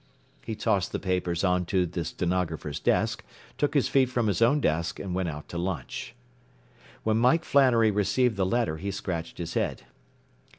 [0.47, 3.23] '”He tossed the papers on to the stenographer's desk,
[3.59, 6.15] took his feet from his own desk and went out to lunch.
[7.03, 9.83] When Mike Flannery received the letter he scratched his head.